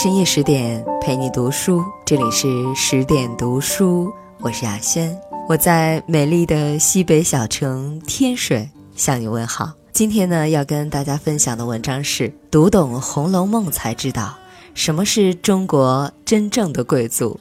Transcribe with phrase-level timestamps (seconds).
[0.00, 5.12] 深夜十点陪你读书，这里是十点读书，我是雅轩，
[5.48, 9.72] 我在美丽的西北小城天水向你问好。
[9.92, 14.38] 今天呢，要跟大家分享的文章是：读懂《红楼梦》才知道
[14.72, 17.40] 什么是中国真正的贵族。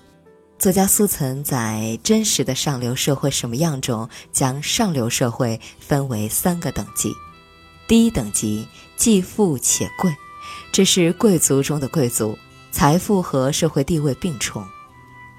[0.58, 7.14] 作家苏岑在《真实的上流社会什么样》中，将上流社会分为三个等级。
[7.88, 10.12] 第一等级既富且贵，
[10.72, 12.36] 这是贵族中的贵族，
[12.72, 14.66] 财富和社会地位并重。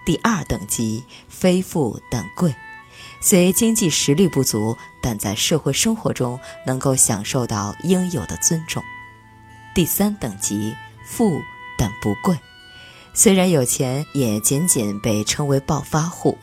[0.05, 2.55] 第二等级非富但贵，
[3.21, 8.83] 虽经济实力不足，但在社会生活中能够享受到应有的尊重。
[9.75, 10.75] 第三等级
[11.05, 11.41] 富
[11.77, 12.39] 但不贵，
[13.13, 16.37] 虽然有钱，也仅仅被称为暴发户，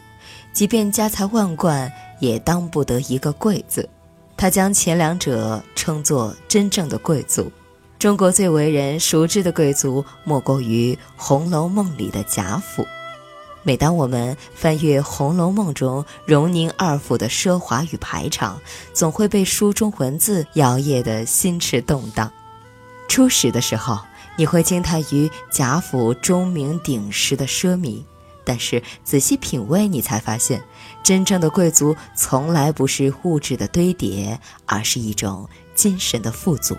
[0.54, 3.90] 即便家财万贯，也当不得一个贵字。
[4.38, 7.52] 他将前两者称作真正的贵族。
[7.98, 12.86] 中国最为人熟知的贵族，莫过于《红楼梦》里的贾府。
[13.64, 18.62] 每当我们翻阅《红楼梦》中荣宁二府的奢华与排场，
[18.94, 22.32] 总会被书中文字摇曳的心驰动荡。
[23.08, 23.98] 初始的时候，
[24.36, 28.04] 你会惊叹于贾府钟鸣鼎食的奢靡。
[28.44, 30.62] 但是仔细品味，你才发现，
[31.02, 36.78] 真正的贵族从来不是物质的堆叠，而是一种精神的富足。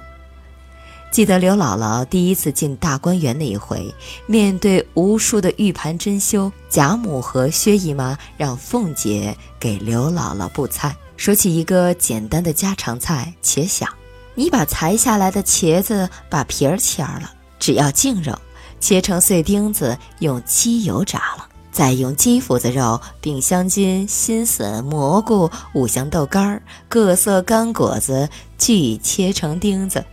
[1.16, 3.90] 记得刘姥姥第一次进大观园那一回，
[4.26, 13.88] 面对无数的玉盘珍馐，贾母和薛姨妈让凤姐给刘姥姥布菜，说起一个简单的家常菜——且想。
[14.34, 18.38] 你把裁下来的茄子把皮儿切了，只要净肉，
[18.78, 21.48] 切成碎丁子，用鸡油炸了。
[21.72, 30.04] 再用鸡脯子肉、并香筋、新笋、蘑菇、五香豆干、各色干果子俱切成丁子，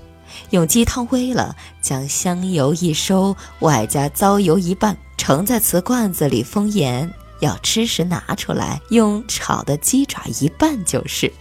[0.51, 7.11] 用鸡汤煨了，将香油一收，外加糟油一半，盛在瓷罐子里封严。
[7.39, 11.31] 要吃时拿出来，用炒的鸡爪一拌就是。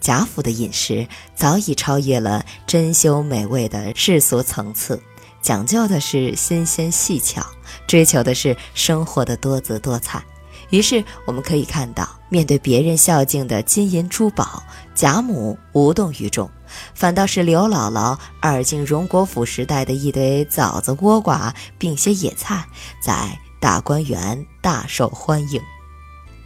[0.00, 5.00] 贾府的饮食早已超越了珍馐美味的世俗层次。
[5.42, 7.44] 讲究的是新鲜细巧，
[7.86, 10.22] 追求的是生活的多姿多彩。
[10.70, 14.62] 于是我们可以看到，面对别人孝敬的金银珠宝，
[14.94, 16.50] 贾母无动于衷，
[16.94, 22.66] 反倒是刘姥姥二进荣国府时代的一堆枣子、倭瓜，并些野菜，
[23.00, 25.60] 在大观园大受欢迎。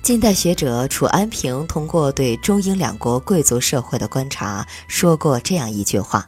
[0.03, 6.27] 近代学者楚安平通过对中英两国贵族社会的观察，说过这样一句话。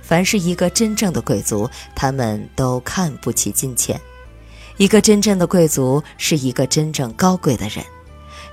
[0.00, 3.98] 凡是一个真正的贵族，他们都看不起金钱。
[4.76, 7.84] 一个真正的贵族是一个真正高贵的人。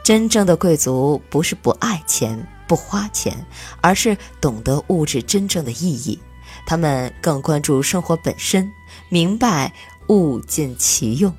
[0.03, 3.45] 真正的贵族不是不爱钱、不花钱，
[3.81, 6.19] 而是懂得物质真正的意义。
[6.65, 8.71] 他们更关注生活本身，
[9.09, 9.71] 明白
[10.07, 11.33] 物尽其用。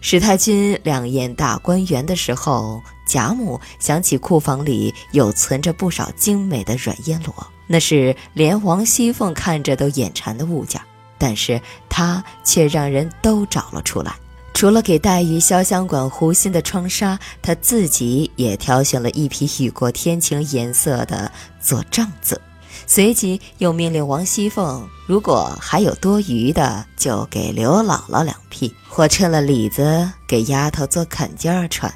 [0.00, 7.34] 史太君两宴大观园的时候，贾母想起库房里有存着不少精美的软烟罗。
[7.66, 10.80] 那是连王熙凤看着都眼馋的物件，
[11.18, 14.14] 但是她却让人都找了出来。
[14.54, 21.30] 除了给黛玉潇湘馆湖心的窗纱，她自己也挑选了一匹雨过天晴颜色的
[21.60, 22.40] 做帐子，
[22.86, 31.92] 随即又命令王熙凤，如果还有多余的，就给刘姥姥两匹，或趁了里子给丫头做坎肩儿穿。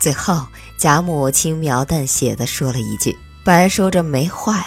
[0.00, 0.46] 最后，
[0.78, 4.64] 贾母轻描淡写的说了一句：“白收着没坏。”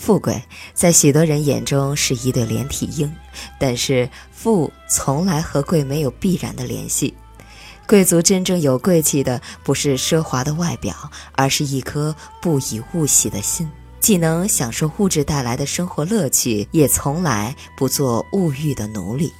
[0.00, 3.14] 富贵在许多人眼中是一对连体婴，
[3.58, 7.12] 但是富从来和贵没有必然的联系。
[7.86, 10.94] 贵族真正有贵气的，不是奢华的外表，
[11.32, 13.68] 而是一颗不以物喜的心，
[14.00, 19.30] 既能享受物质带来的生活乐趣，也从来不做物欲的奴隶。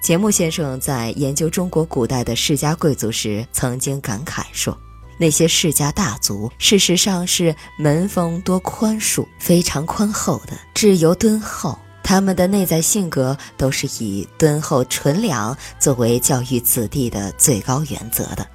[0.00, 4.78] 钱穆先生在研究中国古代的世家贵族时，曾经感慨说。
[5.18, 11.78] 那些世家大族，事实上是门风多宽恕、非常宽厚的，质由敦厚。
[12.02, 18.46] 他们的内在性格都是以敦厚纯良作为教育子弟的最高原则的。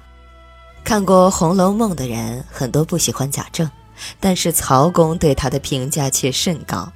[0.82, 3.70] 看过《红楼梦》的人很多不喜欢贾政，
[4.18, 6.90] 但是曹公对他的评价却甚高。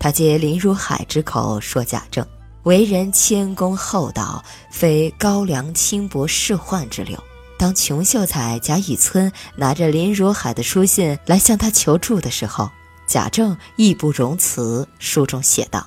[0.00, 2.26] 他借林如海之口说贾政
[2.64, 7.16] 为人谦恭厚道，非高粱轻薄仕宦之流。
[7.60, 12.70] 当穷秀才贾雨村拿着林如海的书信来向他求助的时候，
[13.06, 14.88] 贾政义不容辞。
[14.98, 15.86] 书中写道：“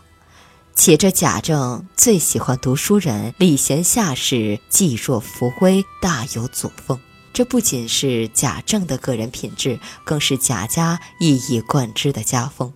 [0.77, 6.99] 且这贾政最喜欢读书人，礼贤下士，济弱扶危，大有祖风。
[7.33, 12.71] 这不仅是贾政的个人品质，更是贾家一以贯之的家风。”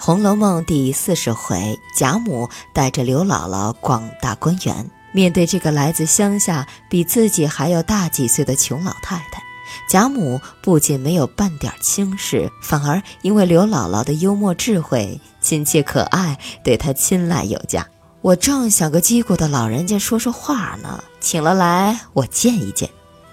[0.04, 4.88] 《红楼梦》第四十回，贾母带着刘姥姥逛大观园。
[5.18, 9.42] 面对这个来自乡下、比自己还要大几岁的穷老太太，
[9.88, 17.84] 贾母不仅没有半点轻视，反而因为刘姥姥的幽默智慧、亲切可爱，对她青睐有加。
[18.20, 22.88] 我正想个叽咕的老人家说说话呢，请了来，我见一见。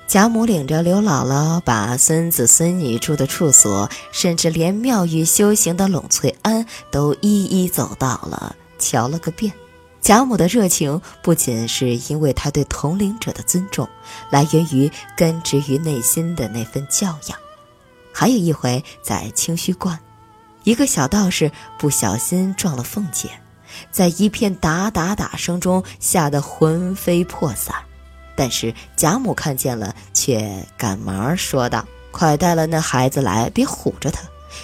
[0.08, 9.54] 贾母领着刘姥姥，把孙子孙女住的处所，甚至连庙宇修行的栊翠庵，都一一走到了，瞧了个遍。
[10.06, 13.90] 贾母的热情，不仅是因为她对同龄者的尊重，
[14.30, 17.40] 来源于根植于内心的那份教养。
[18.14, 20.00] 还有一回在清虚观，
[20.64, 23.32] 一个小道士不小心撞了凤姐，
[23.90, 27.76] 在一片打打打声中，吓得魂飞魄散。
[28.36, 34.22] 但是贾母看见了，却赶忙说道：“快带了那孩子来，别唬着他。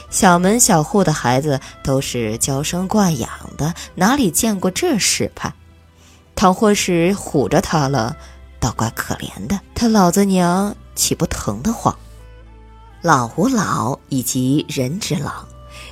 [0.09, 5.53] 小门小户的孩子都是娇生惯养的，哪里见过这世派？
[6.35, 8.15] 倘或是唬着他了，
[8.59, 9.59] 倒怪可怜的。
[9.75, 11.95] 他老子娘岂不疼得慌？
[13.01, 15.45] 老吾老以及人之老，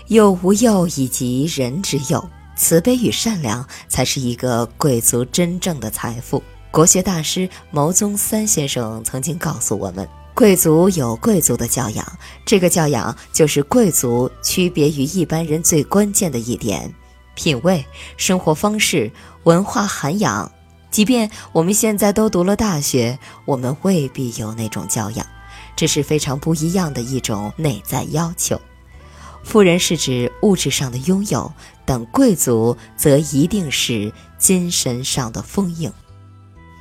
[0.07, 2.30] 幼吾幼以及人之幼。
[2.56, 10.07] 慈悲与善良，才是一个贵族真正的财富。”国学大师牟宗三先生曾经告诉我们：
[10.39, 16.95] 贵族有贵族的教养，这个教养就是贵族区别于一般人最关键的一点——
[17.36, 19.12] 品味、生活方式、
[19.44, 20.50] 文化涵养。
[20.89, 25.27] 即便我们现在都读了大学，我们未必有那种教养，
[25.75, 28.57] 这是非常不一样的一种内在要求。
[29.44, 31.51] 富人是指物质上的拥有，
[31.85, 35.92] 等贵族则一定是精神上的丰盈。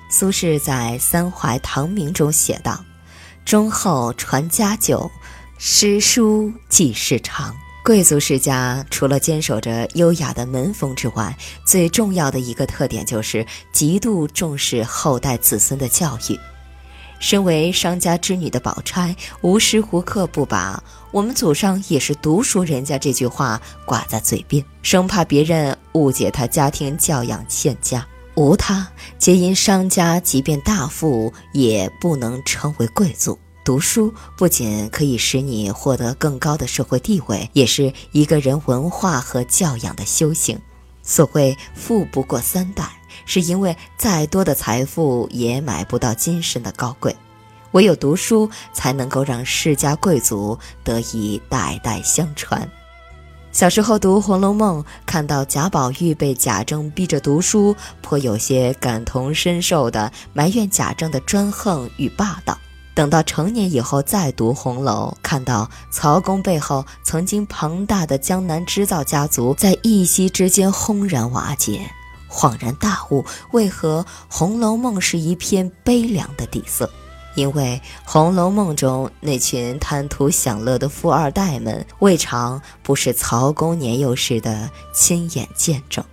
[0.08, 2.84] 苏轼在《三怀唐明》中写道
[3.48, 5.10] ：“忠厚传家久，
[5.56, 11.34] 诗书继世长。”贵族世家除了坚守着优雅的门风之外，
[11.64, 16.38] 最重要的一个特点就是极度重视后代子孙的教育。
[17.20, 28.06] 身为商家之女的宝钗，无时无刻不把“我们祖上也是读书人家”这句话挂在嘴边，生怕别人误解她家庭教养欠佳。
[28.38, 28.88] 无他，
[29.18, 33.36] 皆因商家即便大富，也不能称为贵族。
[33.64, 40.56] 读书不仅可以使你获得更高的社会地位，也是一个人文化和教养的修行。
[41.02, 42.88] 所谓“富不过三代”，
[43.26, 47.16] 是因为再多的财富也买不到精神的高贵，
[47.72, 52.70] 唯有读书才能够让世家贵族得以代代相传。
[53.58, 62.56] 小时候读《红楼梦》，看到贾宝玉被贾政逼着读书，颇有些感同身受的埋怨贾政的专横与霸道。
[62.94, 71.80] 等到成年以后再读《红楼》，看到曹公背后曾经庞大的江南织造家族在一夕之间轰然瓦解，
[72.30, 76.88] 恍然大悟，为何《红楼梦》是一片悲凉的底色。
[77.38, 86.04] 因为《红楼梦》中那群贪图享乐的富二代们，未尝不是曹公年幼时的亲眼见证。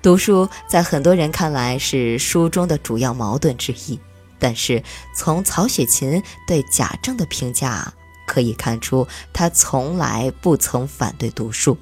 [0.00, 4.00] 读书在很多人看来是书中的主要矛盾之一，
[4.38, 4.82] 但是
[5.14, 7.92] 从曹雪芹对贾政的评价
[8.26, 11.76] 可以看出，他从来不曾反对读书。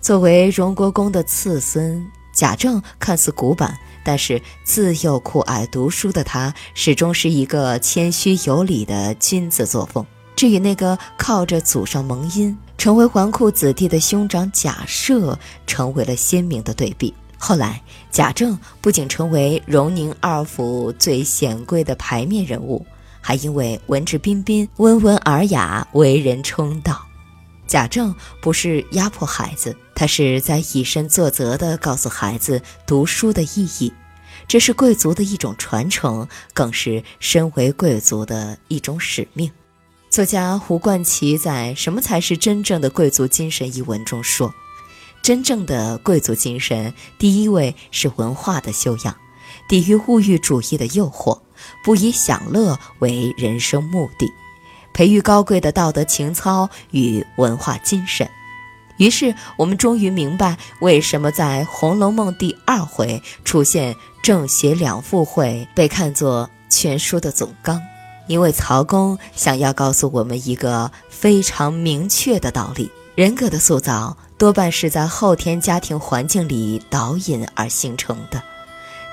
[0.00, 3.78] 作为荣国公的次孙，贾政看似古板。
[4.06, 10.04] 但是自幼酷爱读书的他，始终是一个谦虚有礼的君子作风。
[10.36, 15.34] 这与那个靠着祖上蒙荫成为纨绔子弟的兄长贾赦，
[15.66, 17.14] 成为了鲜明的对比。
[17.38, 17.80] 后来，
[18.10, 22.84] 贾政不仅成为荣宁二府最显贵的牌面人物，
[23.22, 27.03] 还因为文质彬彬、温文尔雅，为人称道。
[27.66, 33.92] 贾政不是压迫孩子，他是在以身作则地告诉孩子读书的意义，
[34.46, 39.50] 这是贵族的一种传承，更是身为贵族的一种使命。
[40.10, 44.54] 作家胡冠奇在《什么才是真正的贵族精神》一文中说
[45.22, 49.16] ：“真正的贵族精神，第一位是文化的修养，
[49.68, 51.40] 抵御物欲主义的诱惑，
[51.82, 54.30] 不以享乐为人生目的。”
[54.94, 58.26] 培育高贵的道德情操与文化精神，
[58.96, 67.82] 于是我们终于明白，为什么在《红楼梦》第二回出现正邪两副会被看作全书的总纲，
[68.28, 78.40] 因为曹公想要告诉我们一个非常明确的道理：人格的塑造多半是在后天家庭环境里导引而形成的，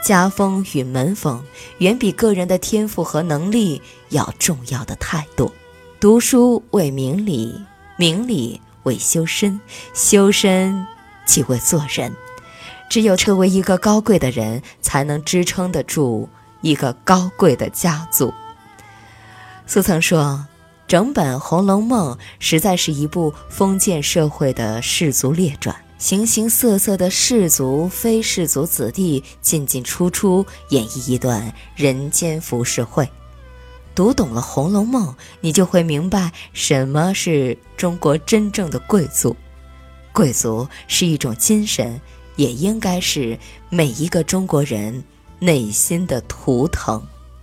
[0.05, 1.43] 家风与门风
[1.79, 5.51] 远比个人的天赋和能力要重要的太多。
[6.01, 7.63] 读书为明理，
[7.95, 9.61] 明理为修身，
[9.93, 10.87] 修身
[11.27, 12.11] 即为做人。
[12.89, 16.27] 只有成为一个高贵的人，才能支撑得住
[16.61, 18.33] 一个高贵的家族。
[19.67, 20.43] 苏曾说
[20.89, 33.07] ：“整本《红楼梦》实在是一部封建社会的氏族列传，形形色色的士族、非士族子弟进进出出，演绎一段人间浮世绘。
[33.95, 35.07] 读懂了《红楼梦》，
[35.39, 39.35] 你就会明白什么是中国真正的贵族。
[40.13, 41.99] 贵族是一种精神。”
[42.37, 43.37] 也应该是
[43.69, 45.03] 每一个中国人
[45.37, 46.99] 内心的图腾。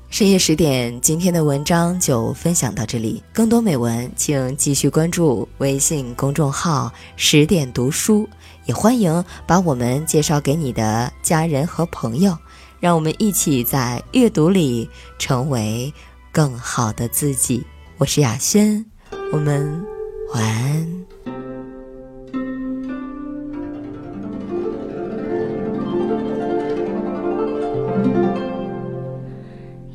[0.09, 3.23] 深夜十点，今天的文章就分享到这里。
[3.33, 8.27] 更多美文，请继续关注微信公众号“十点读书”，
[8.65, 12.37] 也欢迎把我们介绍给你的家人和朋友，
[12.81, 14.89] 让我们一起在阅读里
[15.19, 15.93] 成为
[16.39, 17.67] 更好的自己。
[17.97, 18.87] 我是雅轩，
[19.33, 19.85] 我们
[20.33, 20.87] 晚安。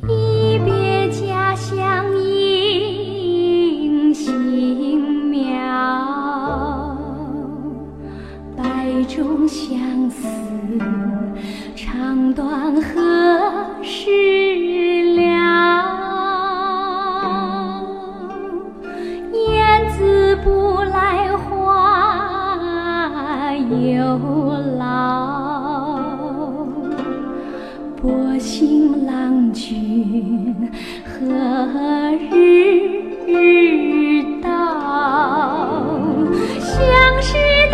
[0.06, 4.93] 一别家乡音信
[28.06, 30.54] 我心郎君
[31.02, 33.32] 何日
[34.42, 34.50] 到？
[36.60, 37.73] 相识。